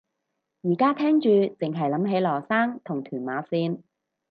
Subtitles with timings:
[0.63, 1.29] 而家聽住
[1.59, 3.83] 剩係諗起羅生同屯馬綫